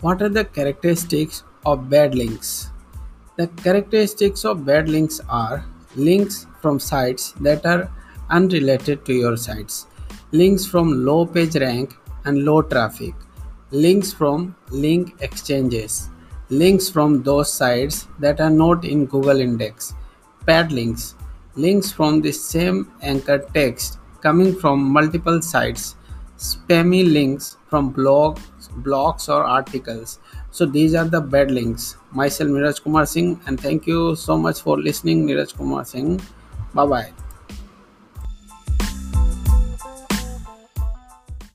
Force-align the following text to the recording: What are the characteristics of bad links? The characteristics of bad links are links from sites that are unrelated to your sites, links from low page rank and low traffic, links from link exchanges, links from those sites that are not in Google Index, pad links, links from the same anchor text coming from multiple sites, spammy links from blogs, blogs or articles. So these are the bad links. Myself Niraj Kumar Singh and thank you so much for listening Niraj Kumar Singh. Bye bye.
What 0.00 0.22
are 0.22 0.30
the 0.30 0.44
characteristics 0.44 1.44
of 1.66 1.90
bad 1.90 2.14
links? 2.14 2.70
The 3.36 3.48
characteristics 3.48 4.44
of 4.44 4.64
bad 4.64 4.88
links 4.88 5.20
are 5.28 5.66
links 5.96 6.46
from 6.62 6.80
sites 6.80 7.32
that 7.40 7.66
are 7.66 7.90
unrelated 8.30 9.04
to 9.04 9.12
your 9.12 9.36
sites, 9.36 9.86
links 10.32 10.64
from 10.64 11.04
low 11.04 11.26
page 11.26 11.56
rank 11.56 11.94
and 12.24 12.46
low 12.46 12.62
traffic, 12.62 13.14
links 13.70 14.14
from 14.14 14.56
link 14.70 15.14
exchanges, 15.20 16.08
links 16.48 16.88
from 16.88 17.22
those 17.22 17.52
sites 17.52 18.06
that 18.18 18.40
are 18.40 18.50
not 18.50 18.86
in 18.86 19.04
Google 19.04 19.40
Index, 19.40 19.92
pad 20.46 20.72
links, 20.72 21.16
links 21.54 21.92
from 21.92 22.22
the 22.22 22.32
same 22.32 22.90
anchor 23.02 23.40
text 23.52 23.98
coming 24.22 24.56
from 24.58 24.82
multiple 24.82 25.42
sites, 25.42 25.96
spammy 26.38 27.10
links 27.12 27.56
from 27.68 27.92
blogs, 27.92 28.40
blogs 28.82 29.28
or 29.28 29.44
articles. 29.44 30.18
So 30.50 30.66
these 30.66 30.94
are 30.94 31.04
the 31.04 31.20
bad 31.20 31.50
links. 31.50 31.96
Myself 32.12 32.50
Niraj 32.50 32.82
Kumar 32.82 33.06
Singh 33.06 33.40
and 33.46 33.60
thank 33.60 33.86
you 33.86 34.14
so 34.16 34.38
much 34.38 34.60
for 34.60 34.78
listening 34.78 35.26
Niraj 35.26 35.56
Kumar 35.56 35.84
Singh. 35.84 36.20
Bye 36.74 36.86
bye. 36.86 37.23